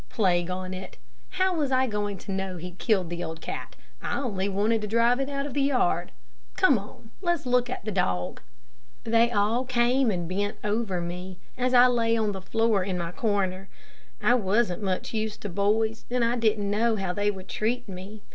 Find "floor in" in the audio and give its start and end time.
12.41-12.97